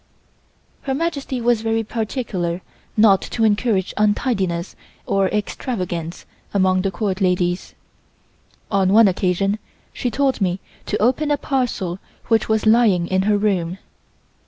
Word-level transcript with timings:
Her 0.81 0.95
Majesty 0.95 1.39
was 1.41 1.61
very 1.61 1.83
particular 1.83 2.63
not 2.97 3.21
to 3.21 3.43
encourage 3.43 3.93
untidyness 3.97 4.73
or 5.05 5.27
extravagance 5.27 6.25
among 6.55 6.81
the 6.81 6.89
Court 6.89 7.21
ladies. 7.21 7.75
On 8.71 8.93
one 8.93 9.07
occasion 9.07 9.59
she 9.93 10.09
told 10.09 10.41
me 10.41 10.59
to 10.87 10.99
open 10.99 11.29
a 11.29 11.37
parcel 11.37 11.99
which 12.29 12.49
was 12.49 12.65
lying 12.65 13.05
in 13.09 13.21
her 13.29 13.37
room. 13.37 13.77